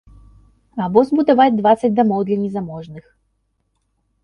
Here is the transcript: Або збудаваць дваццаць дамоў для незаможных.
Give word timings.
Або 0.85 1.03
збудаваць 1.09 1.57
дваццаць 1.59 1.93
дамоў 2.01 2.21
для 2.31 2.37
незаможных. 2.47 3.03